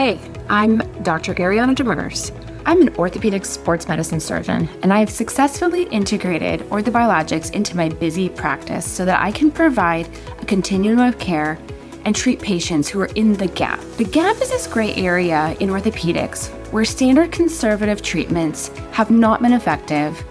[0.00, 1.34] Hey, I'm Dr.
[1.34, 2.32] Ariana Demers.
[2.64, 8.30] I'm an orthopedic sports medicine surgeon, and I have successfully integrated orthobiologics into my busy
[8.30, 10.08] practice so that I can provide
[10.40, 11.58] a continuum of care
[12.06, 13.78] and treat patients who are in the gap.
[13.98, 19.52] The gap is this gray area in orthopedics where standard conservative treatments have not been
[19.52, 20.24] effective,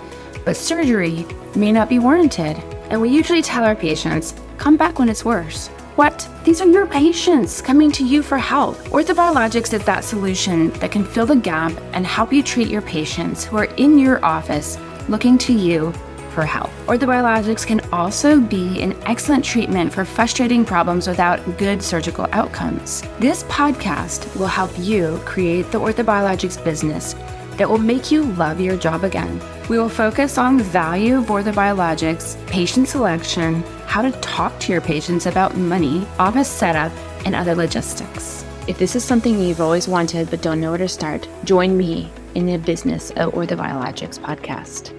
[0.45, 2.57] but surgery may not be warranted.
[2.89, 5.69] And we usually tell our patients, come back when it's worse.
[5.99, 6.29] What?
[6.45, 8.77] These are your patients coming to you for help.
[8.95, 13.43] Orthobiologics is that solution that can fill the gap and help you treat your patients
[13.43, 14.77] who are in your office
[15.09, 15.91] looking to you
[16.33, 16.69] for help.
[16.85, 23.03] Orthobiologics can also be an excellent treatment for frustrating problems without good surgical outcomes.
[23.19, 27.13] This podcast will help you create the orthobiologics business
[27.57, 29.41] that will make you love your job again.
[29.69, 34.81] We will focus on the value of orthobiologics, patient selection, how to talk to your
[34.81, 36.91] patients about money, office setup,
[37.23, 38.43] and other logistics.
[38.67, 42.11] If this is something you've always wanted but don't know where to start, join me
[42.33, 44.95] in the Business of Orthobiologics podcast.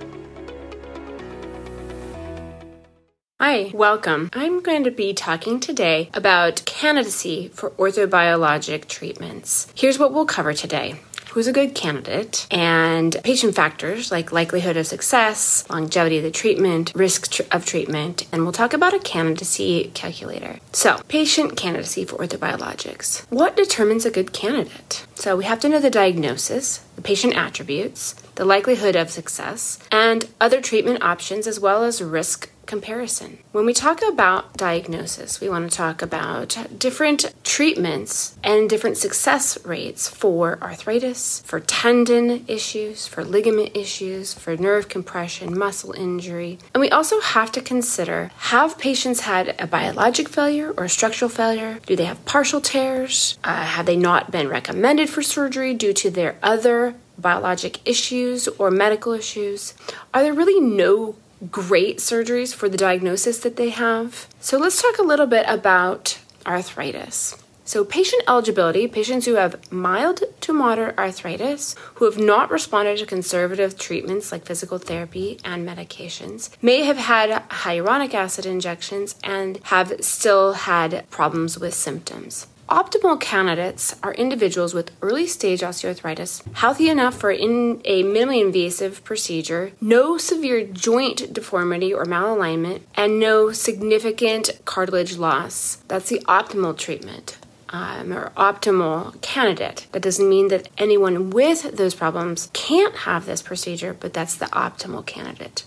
[3.40, 4.30] Hi, welcome.
[4.34, 9.72] I'm going to be talking today about candidacy for orthobiologic treatments.
[9.74, 11.00] Here's what we'll cover today
[11.30, 16.92] who's a good candidate, and patient factors like likelihood of success, longevity of the treatment,
[16.94, 20.58] risk tr- of treatment, and we'll talk about a candidacy calculator.
[20.72, 23.24] So, patient candidacy for orthobiologics.
[23.30, 25.06] What determines a good candidate?
[25.14, 30.28] So, we have to know the diagnosis, the patient attributes, the likelihood of success, and
[30.38, 33.36] other treatment options as well as risk comparison.
[33.50, 39.58] When we talk about diagnosis, we want to talk about different treatments and different success
[39.64, 46.58] rates for arthritis, for tendon issues, for ligament issues, for nerve compression, muscle injury.
[46.72, 51.28] And we also have to consider have patients had a biologic failure or a structural
[51.28, 51.80] failure?
[51.86, 53.36] Do they have partial tears?
[53.42, 56.89] Uh, have they not been recommended for surgery due to their other
[57.20, 59.74] biologic issues or medical issues?
[60.12, 61.16] Are there really no
[61.50, 64.28] great surgeries for the diagnosis that they have.
[64.40, 67.36] So let's talk a little bit about arthritis.
[67.64, 73.06] So, patient eligibility patients who have mild to moderate arthritis, who have not responded to
[73.06, 80.04] conservative treatments like physical therapy and medications, may have had hyaluronic acid injections and have
[80.04, 82.48] still had problems with symptoms.
[82.70, 89.02] Optimal candidates are individuals with early stage osteoarthritis, healthy enough for in a minimally invasive
[89.02, 95.78] procedure, no severe joint deformity or malalignment, and no significant cartilage loss.
[95.88, 97.38] That's the optimal treatment.
[97.72, 99.86] Um, or optimal candidate.
[99.92, 104.46] That doesn't mean that anyone with those problems can't have this procedure, but that's the
[104.46, 105.64] optimal candidate.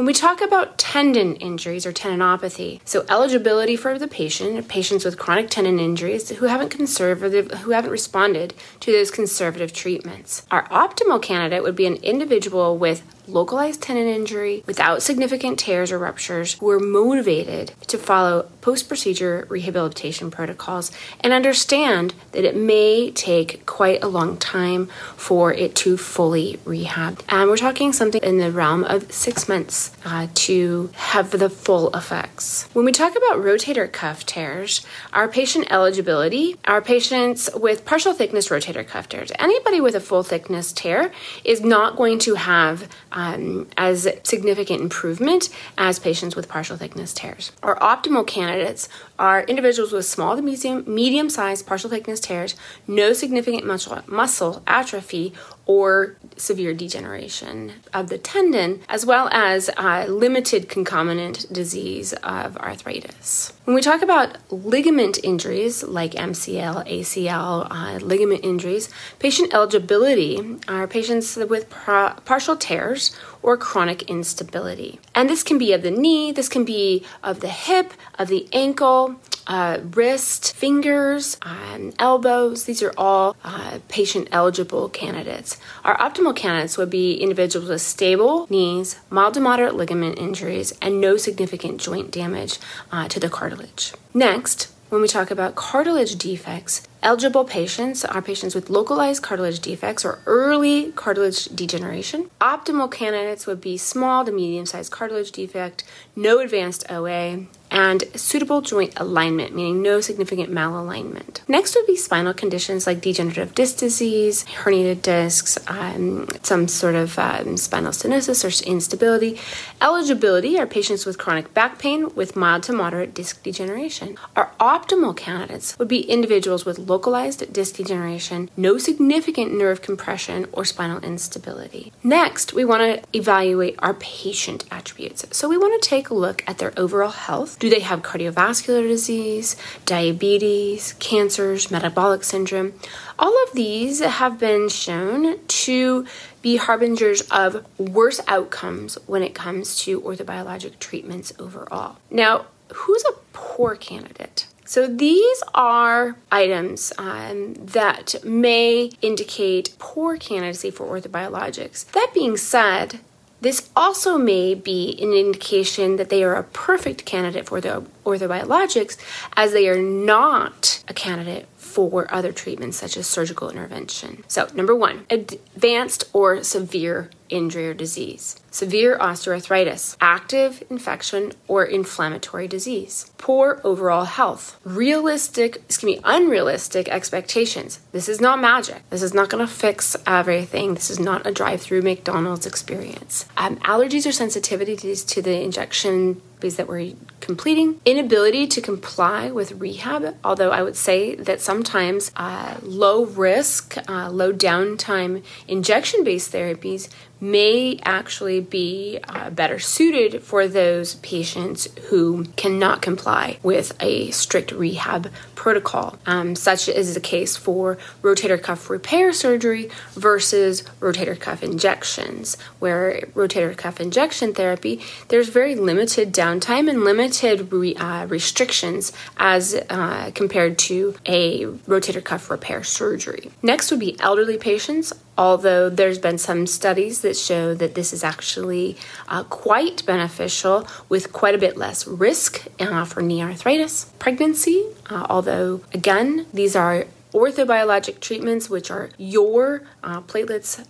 [0.00, 5.18] When we talk about tendon injuries or tendinopathy, so eligibility for the patient, patients with
[5.18, 10.46] chronic tendon injuries who haven't conservative who haven't responded to those conservative treatments.
[10.50, 15.98] Our optimal candidate would be an individual with localized tendon injury without significant tears or
[15.98, 23.10] ruptures who are motivated to follow post procedure rehabilitation protocols and understand that it may
[23.10, 24.86] take quite a long time
[25.16, 27.22] for it to fully rehab.
[27.28, 31.94] And we're talking something in the realm of six months uh, to have the full
[31.94, 32.68] effects.
[32.72, 38.48] When we talk about rotator cuff tears, our patient eligibility, our patients with partial thickness
[38.48, 41.12] rotator cuff tears, anybody with a full thickness tear
[41.44, 47.12] is not going to have um, Um, as significant improvement as patients with partial thickness
[47.12, 47.52] tears.
[47.62, 48.88] Our optimal candidates
[49.18, 52.54] are individuals with small to medium, medium sized partial thickness tears,
[52.86, 55.34] no significant muscle, muscle atrophy,
[55.70, 63.52] or severe degeneration of the tendon, as well as uh, limited concomitant disease of arthritis.
[63.66, 68.88] When we talk about ligament injuries like MCL, ACL, uh, ligament injuries,
[69.20, 75.00] patient eligibility are patients with pro- partial tears or chronic instability.
[75.14, 78.48] And this can be of the knee, this can be of the hip, of the
[78.52, 82.64] ankle, uh, wrist, fingers, um, elbows.
[82.64, 85.58] These are all uh, patient eligible candidates.
[85.84, 91.00] Our optimal candidates would be individuals with stable knees, mild to moderate ligament injuries, and
[91.00, 92.58] no significant joint damage
[92.92, 93.92] uh, to the cartilage.
[94.14, 100.04] Next, when we talk about cartilage defects, eligible patients are patients with localized cartilage defects
[100.04, 102.28] or early cartilage degeneration.
[102.40, 105.84] Optimal candidates would be small to medium sized cartilage defect,
[106.16, 111.40] no advanced OA, and suitable joint alignment, meaning no significant malalignment.
[111.48, 117.18] Next would be spinal conditions like degenerative disc disease, herniated discs, um, some sort of
[117.18, 119.38] um, spinal stenosis or instability.
[119.80, 124.16] Eligibility are patients with chronic back pain with mild to moderate disc degeneration.
[124.36, 130.64] Our optimal candidates would be individuals with localized disc degeneration, no significant nerve compression, or
[130.64, 131.92] spinal instability.
[132.02, 135.24] Next, we want to evaluate our patient attributes.
[135.30, 137.58] So we want to take a look at their overall health.
[137.60, 139.54] Do they have cardiovascular disease,
[139.84, 142.72] diabetes, cancers, metabolic syndrome?
[143.18, 146.06] All of these have been shown to
[146.40, 151.98] be harbingers of worse outcomes when it comes to orthobiologic treatments overall.
[152.10, 154.46] Now, who's a poor candidate?
[154.64, 161.90] So these are items um, that may indicate poor candidacy for orthobiologics.
[161.92, 163.00] That being said,
[163.40, 168.98] this also may be an indication that they are a perfect candidate for the orthobiologics
[169.36, 174.24] as they are not a candidate for other treatments such as surgical intervention.
[174.28, 182.48] So, number one, advanced or severe injury or disease, severe osteoarthritis, active infection or inflammatory
[182.48, 187.80] disease, poor overall health, realistic, excuse me, unrealistic expectations.
[187.92, 188.82] This is not magic.
[188.90, 190.74] This is not going to fix everything.
[190.74, 193.26] This is not a drive through McDonald's experience.
[193.36, 196.94] Um, allergies or sensitivities to the injection that we're
[197.30, 203.76] completing, inability to comply with rehab, although I would say that sometimes uh, low risk,
[203.88, 206.88] uh, low downtime injection based therapies
[207.20, 214.50] may actually be uh, better suited for those patients who cannot comply with a strict
[214.52, 221.42] rehab protocol, um, such as the case for rotator cuff repair surgery versus rotator cuff
[221.42, 228.92] injections, where rotator cuff injection therapy, there's very limited downtime and limited re, uh, restrictions
[229.16, 233.30] as uh, compared to a rotator cuff repair surgery.
[233.42, 238.02] Next would be elderly patients although there's been some studies that show that this is
[238.02, 238.74] actually
[239.08, 243.92] uh, quite beneficial with quite a bit less risk uh, for knee arthritis.
[243.98, 250.64] Pregnancy, uh, although again, these are orthobiologic treatments, which are your uh, platelets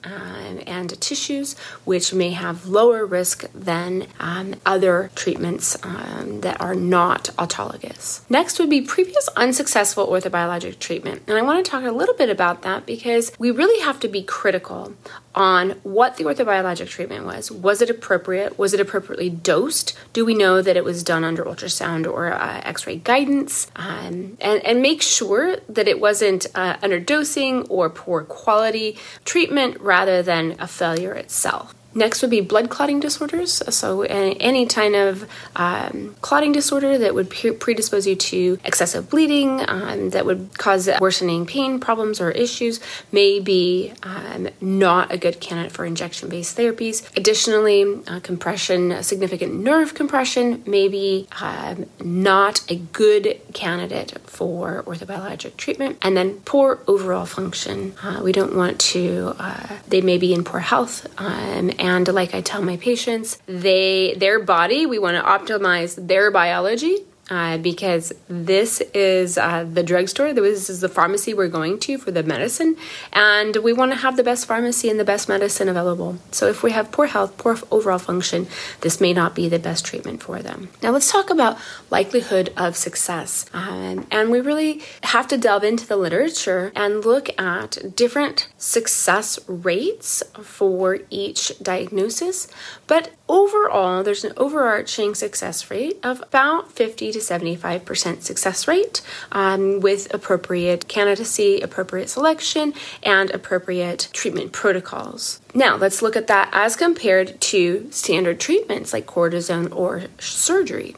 [0.67, 7.25] and tissues, which may have lower risk than um, other treatments um, that are not
[7.37, 8.23] autologous.
[8.31, 11.23] Next would be previous unsuccessful orthobiologic treatment.
[11.27, 14.09] And I want to talk a little bit about that because we really have to
[14.09, 14.95] be critical
[15.35, 17.50] on what the orthobiologic treatment was.
[17.50, 18.59] Was it appropriate?
[18.59, 19.97] Was it appropriately dosed?
[20.12, 23.71] Do we know that it was done under ultrasound or uh, x ray guidance?
[23.77, 30.23] Um, and, and make sure that it wasn't uh, underdosing or poor quality treatment rather
[30.23, 31.75] than a failure itself.
[31.95, 33.63] Next would be blood clotting disorders.
[33.75, 40.11] So, any kind of um, clotting disorder that would predispose you to excessive bleeding, um,
[40.11, 45.73] that would cause worsening pain problems or issues, may be um, not a good candidate
[45.73, 47.05] for injection based therapies.
[47.17, 55.57] Additionally, uh, compression, significant nerve compression, may be um, not a good candidate for orthobiologic
[55.57, 55.99] treatment.
[56.03, 57.95] And then, poor overall function.
[58.03, 62.35] Uh, we don't want to, uh, they may be in poor health um, and like
[62.35, 66.99] I tell my patients, they their body, we want to optimize their biology
[67.31, 70.32] uh, because this is uh, the drugstore.
[70.32, 72.77] This is the pharmacy we're going to for the medicine,
[73.12, 76.19] and we want to have the best pharmacy and the best medicine available.
[76.32, 78.49] So, if we have poor health, poor overall function,
[78.81, 80.69] this may not be the best treatment for them.
[80.82, 81.56] Now, let's talk about
[81.91, 83.47] likelihood of success.
[83.53, 89.38] Um, and we really have to delve into the literature and look at different success
[89.47, 92.49] rates for each diagnosis.
[92.87, 99.01] But overall, there's an overarching success rate of about 50 to 75% success rate
[99.33, 105.41] um, with appropriate candidacy, appropriate selection, and appropriate treatment protocols.
[105.55, 110.97] Now, let's look at that as compared to standard treatments like cortisone or surgery.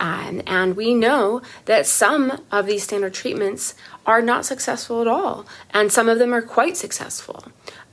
[0.00, 3.74] Um, and we know that some of these standard treatments
[4.06, 7.44] are not successful at all, and some of them are quite successful.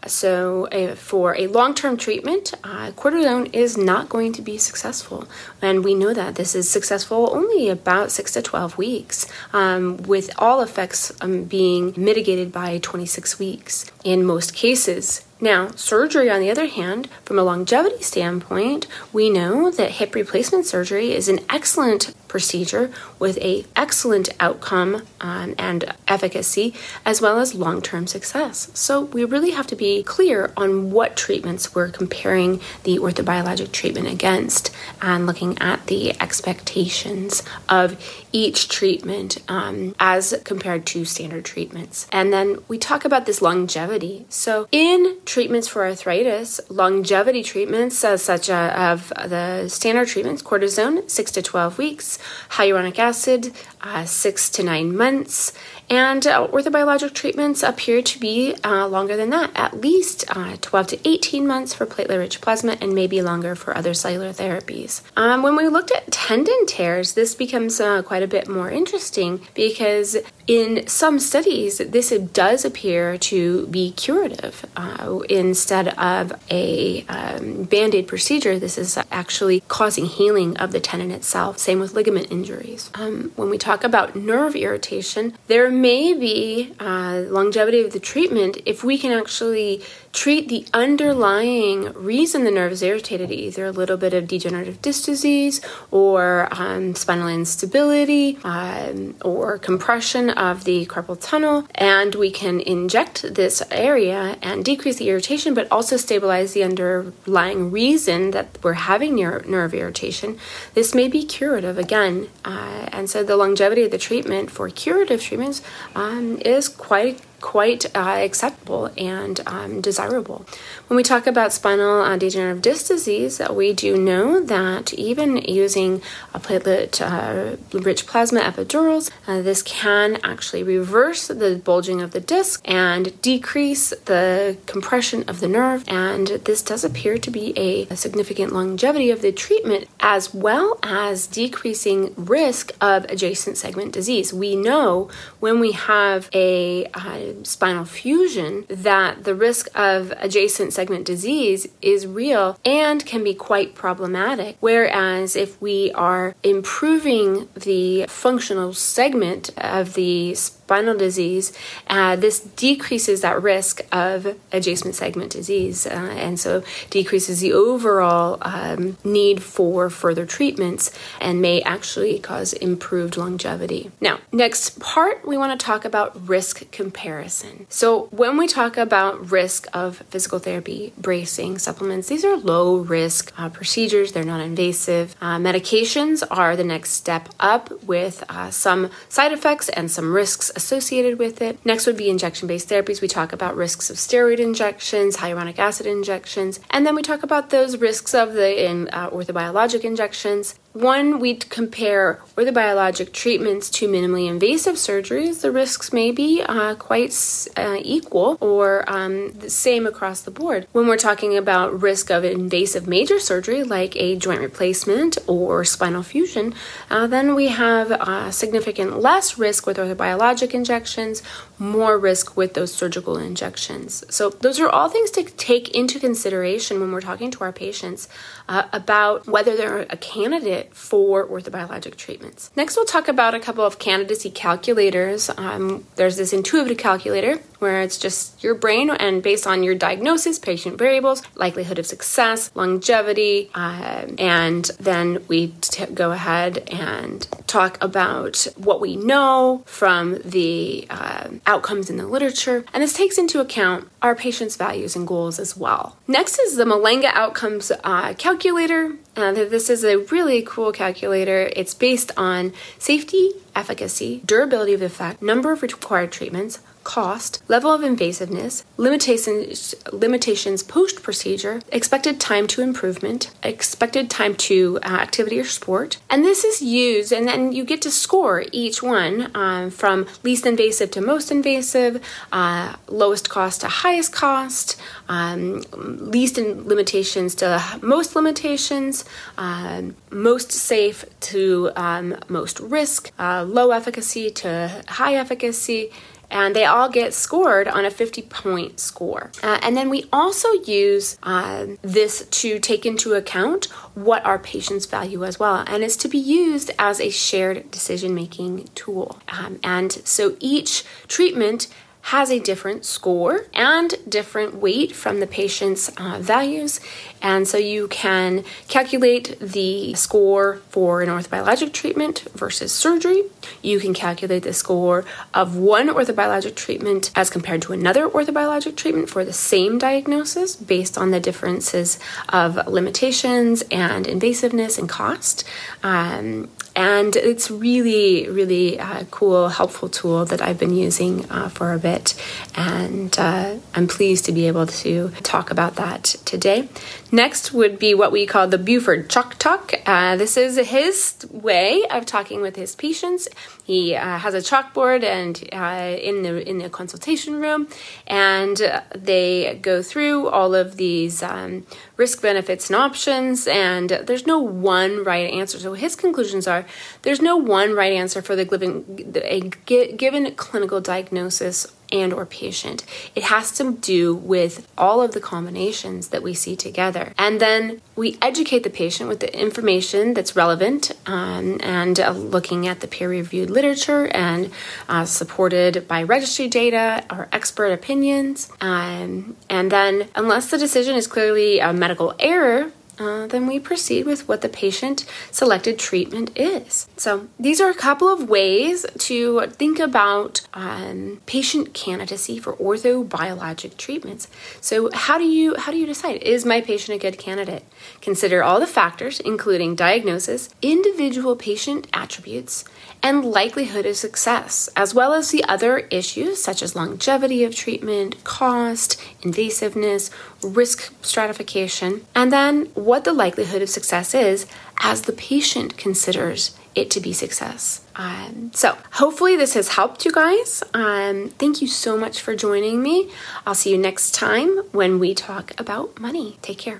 [0.07, 5.27] So, for a long term treatment, uh, cortisone is not going to be successful.
[5.61, 10.31] And we know that this is successful only about 6 to 12 weeks, um, with
[10.39, 15.23] all effects um, being mitigated by 26 weeks in most cases.
[15.39, 20.67] Now, surgery, on the other hand, from a longevity standpoint, we know that hip replacement
[20.67, 26.73] surgery is an excellent procedure with a excellent outcome um, and efficacy
[27.05, 28.71] as well as long-term success.
[28.73, 34.07] So we really have to be clear on what treatments we're comparing the orthobiologic treatment
[34.07, 34.71] against
[35.01, 37.99] and looking at the expectations of
[38.31, 42.07] each treatment um, as compared to standard treatments.
[42.11, 44.25] And then we talk about this longevity.
[44.29, 48.71] So, in treatments for arthritis, longevity treatments, uh, such as
[49.11, 52.19] of the standard treatments, cortisone, six to 12 weeks,
[52.51, 53.51] hyaluronic acid,
[53.81, 55.53] uh, six to nine months,
[55.91, 60.87] and uh, orthobiologic treatments appear to be uh, longer than that, at least uh, 12
[60.87, 65.01] to 18 months for platelet rich plasma and maybe longer for other cellular therapies.
[65.17, 69.41] Um, when we looked at tendon tears, this becomes uh, quite a bit more interesting
[69.53, 70.15] because
[70.47, 74.65] in some studies, this does appear to be curative.
[74.75, 80.79] Uh, instead of a um, band aid procedure, this is actually causing healing of the
[80.79, 81.57] tendon itself.
[81.57, 82.89] Same with ligament injuries.
[82.93, 88.57] Um, when we talk about nerve irritation, there may be uh, longevity of the treatment
[88.65, 89.81] if we can actually
[90.13, 95.05] treat the underlying reason the nerve is irritated, either a little bit of degenerative disc
[95.05, 101.65] disease or um, spinal instability um, or compression of the carpal tunnel.
[101.75, 107.71] And we can inject this area and decrease the irritation, but also stabilize the underlying
[107.71, 110.37] reason that we're having nerve irritation.
[110.73, 112.29] This may be curative again.
[112.43, 115.61] Uh, and so the longevity of the treatment for curative treatments
[115.95, 120.45] um, is quite quite uh, acceptable and um, desirable.
[120.87, 126.01] When we talk about spinal uh, degenerative disc disease, we do know that even using
[126.33, 132.19] a platelet uh, rich plasma epidurals, uh, this can actually reverse the bulging of the
[132.19, 135.83] disc and decrease the compression of the nerve.
[135.87, 140.79] And this does appear to be a, a significant longevity of the treatment as well
[140.83, 144.33] as decreasing risk of adjacent segment disease.
[144.33, 151.05] We know when we have a uh, spinal fusion that the risk of adjacent segment
[151.05, 154.57] disease is real and can be quite problematic.
[154.59, 160.60] Whereas if we are improving the functional segment of the spinal
[160.97, 161.51] disease,
[161.87, 168.37] uh, this decreases that risk of adjacent segment disease, uh, and so decreases the overall
[168.41, 173.91] um, need for further treatments and may actually cause improved longevity.
[173.99, 177.65] Now, next part, we want to talk about risk comparison.
[177.69, 183.33] So, when we talk about risk of physical therapy, bracing, supplements, these are low risk
[183.37, 185.15] uh, procedures, they're non invasive.
[185.21, 190.51] Uh, medications are the next step up with uh, some side effects and some risks
[190.61, 191.53] associated with it.
[191.65, 193.01] Next would be injection based therapies.
[193.01, 197.49] We talk about risks of steroid injections, hyaluronic acid injections, and then we talk about
[197.49, 200.55] those risks of the in, uh, orthobiologic injections.
[200.73, 205.41] One, we'd compare orthobiologic treatments to minimally invasive surgeries.
[205.41, 207.13] The risks may be uh, quite
[207.57, 210.67] uh, equal or um, the same across the board.
[210.71, 216.03] When we're talking about risk of invasive major surgery, like a joint replacement or spinal
[216.03, 216.53] fusion,
[216.89, 221.21] uh, then we have uh, significant less risk with orthobiologic injections,
[221.59, 224.05] more risk with those surgical injections.
[224.09, 228.07] So, those are all things to take into consideration when we're talking to our patients
[228.47, 232.51] uh, about whether they're a candidate for orthobiologic treatments.
[232.55, 235.29] Next, we'll talk about a couple of candidacy calculators.
[235.37, 240.39] Um, there's this intuitive calculator where it's just your brain and based on your diagnosis,
[240.39, 247.77] patient variables, likelihood of success, longevity, uh, and then we t- go ahead and talk
[247.83, 253.39] about what we know from the uh, outcomes in the literature, and this takes into
[253.39, 255.97] account our patients' values and goals as well.
[256.07, 258.95] Next is the Malanga Outcomes uh, Calculator.
[259.15, 261.51] Uh, this is a really cool calculator.
[261.55, 267.81] It's based on safety, efficacy, durability of effect, number of required treatments, cost, level of
[267.81, 275.43] invasiveness, limitations, limitations post procedure, expected time to improvement, expected time to uh, activity or
[275.43, 275.97] sport.
[276.09, 280.45] And this is used, and then you get to score each one um, from least
[280.45, 287.63] invasive to most invasive, uh, lowest cost to highest cost, um, least in limitations to
[287.81, 289.05] most limitations,
[289.37, 295.91] um, most safe to um, most risk, uh, low efficacy to high efficacy
[296.31, 299.31] and they all get scored on a 50 point score.
[299.43, 304.85] Uh, and then we also use uh, this to take into account what our patients
[304.85, 309.19] value as well, and it's to be used as a shared decision making tool.
[309.27, 311.67] Um, and so each treatment
[312.01, 316.79] has a different score and different weight from the patient's uh, values.
[317.21, 323.23] And so you can calculate the score for an orthobiologic treatment versus surgery.
[323.61, 329.09] You can calculate the score of one orthobiologic treatment as compared to another orthobiologic treatment
[329.09, 335.43] for the same diagnosis based on the differences of limitations and invasiveness and cost.
[335.83, 341.73] Um, and it's really, really a cool, helpful tool that I've been using uh, for
[341.73, 342.15] a bit.
[342.55, 346.69] And uh, I'm pleased to be able to talk about that today.
[347.11, 349.73] Next would be what we call the Buford Chalk Talk.
[349.85, 353.27] Uh, this is his way of talking with his patients.
[353.71, 357.69] He uh, has a chalkboard and uh, in the in the consultation room,
[358.05, 358.57] and
[358.93, 363.47] they go through all of these um, risk benefits and options.
[363.47, 365.57] And there's no one right answer.
[365.57, 366.65] So his conclusions are
[367.03, 368.83] there's no one right answer for the given
[369.23, 372.85] a given clinical diagnosis and or patient.
[373.15, 377.13] It has to do with all of the combinations that we see together.
[377.17, 382.67] And then we educate the patient with the information that's relevant um, and uh, looking
[382.67, 384.51] at the peer-reviewed literature and
[384.87, 388.51] uh, supported by registry data or expert opinions.
[388.61, 394.05] Um, and then unless the decision is clearly a medical error, uh, then we proceed
[394.05, 396.87] with what the patient selected treatment is.
[396.97, 403.77] So, these are a couple of ways to think about um, patient candidacy for orthobiologic
[403.77, 404.27] treatments.
[404.59, 407.63] So, how do you how do you decide is my patient a good candidate?
[408.01, 412.63] Consider all the factors, including diagnosis, individual patient attributes,
[413.01, 418.23] and likelihood of success, as well as the other issues such as longevity of treatment,
[418.23, 420.11] cost, invasiveness,
[420.43, 424.45] risk stratification, and then what the likelihood of success is
[424.81, 427.85] as the patient considers it to be success.
[427.95, 430.61] Um, so, hopefully, this has helped you guys.
[430.73, 433.09] Um, thank you so much for joining me.
[433.45, 436.37] I'll see you next time when we talk about money.
[436.41, 436.79] Take care.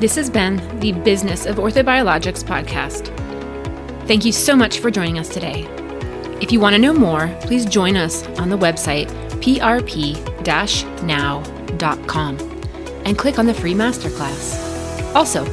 [0.00, 3.06] This has been the Business of Orthobiologics podcast.
[4.08, 5.62] Thank you so much for joining us today.
[6.40, 9.08] If you want to know more, please join us on the website
[9.40, 10.18] prp
[11.04, 12.49] now.com
[13.10, 14.56] and click on the free masterclass.
[15.16, 15.44] Also,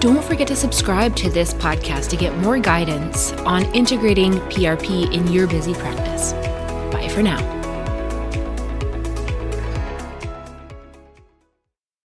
[0.00, 5.26] don't forget to subscribe to this podcast to get more guidance on integrating PRP in
[5.28, 6.34] your busy practice.
[6.92, 7.59] Bye for now.